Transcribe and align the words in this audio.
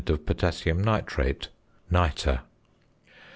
of 0.09 0.25
potassium 0.25 0.83
nitrate 0.83 1.49
(nitre). 1.91 2.39